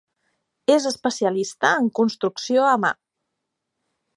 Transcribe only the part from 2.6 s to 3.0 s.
a mà.